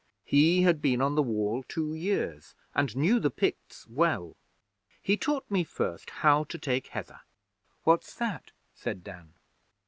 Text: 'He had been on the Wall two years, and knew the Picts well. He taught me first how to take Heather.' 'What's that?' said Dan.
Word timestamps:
'He 0.25 0.63
had 0.63 0.81
been 0.81 0.99
on 0.99 1.13
the 1.13 1.21
Wall 1.21 1.61
two 1.61 1.93
years, 1.93 2.55
and 2.73 2.97
knew 2.97 3.19
the 3.19 3.29
Picts 3.29 3.85
well. 3.87 4.35
He 4.99 5.15
taught 5.15 5.45
me 5.51 5.63
first 5.63 6.09
how 6.25 6.43
to 6.45 6.57
take 6.57 6.87
Heather.' 6.87 7.21
'What's 7.83 8.15
that?' 8.15 8.51
said 8.73 9.03
Dan. 9.03 9.33